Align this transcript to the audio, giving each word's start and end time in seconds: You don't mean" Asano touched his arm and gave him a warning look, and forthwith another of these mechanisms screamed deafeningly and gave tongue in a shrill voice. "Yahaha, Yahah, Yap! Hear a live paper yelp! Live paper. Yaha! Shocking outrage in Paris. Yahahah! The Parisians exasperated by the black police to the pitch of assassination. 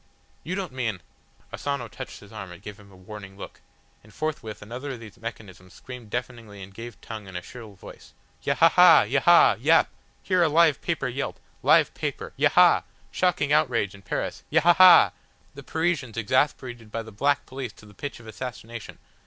You 0.43 0.55
don't 0.55 0.71
mean" 0.73 0.99
Asano 1.53 1.87
touched 1.87 2.21
his 2.21 2.31
arm 2.31 2.51
and 2.51 2.59
gave 2.59 2.79
him 2.79 2.91
a 2.91 2.95
warning 2.95 3.37
look, 3.37 3.61
and 4.03 4.11
forthwith 4.11 4.63
another 4.63 4.93
of 4.93 4.99
these 4.99 5.19
mechanisms 5.21 5.75
screamed 5.75 6.09
deafeningly 6.09 6.63
and 6.63 6.73
gave 6.73 6.99
tongue 7.01 7.27
in 7.27 7.35
a 7.35 7.43
shrill 7.43 7.75
voice. 7.75 8.15
"Yahaha, 8.43 9.05
Yahah, 9.07 9.59
Yap! 9.61 9.89
Hear 10.23 10.41
a 10.41 10.49
live 10.49 10.81
paper 10.81 11.07
yelp! 11.07 11.39
Live 11.61 11.93
paper. 11.93 12.33
Yaha! 12.35 12.81
Shocking 13.11 13.53
outrage 13.53 13.93
in 13.93 14.01
Paris. 14.01 14.41
Yahahah! 14.51 15.11
The 15.53 15.61
Parisians 15.61 16.17
exasperated 16.17 16.91
by 16.91 17.03
the 17.03 17.11
black 17.11 17.45
police 17.45 17.73
to 17.73 17.85
the 17.85 17.93
pitch 17.93 18.19
of 18.19 18.25
assassination. 18.25 18.97